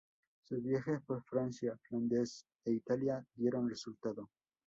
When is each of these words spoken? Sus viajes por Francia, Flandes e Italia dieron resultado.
Sus 0.45 0.63
viajes 0.63 0.99
por 1.05 1.21
Francia, 1.25 1.77
Flandes 1.87 2.43
e 2.65 2.71
Italia 2.71 3.23
dieron 3.35 3.69
resultado. 3.69 4.31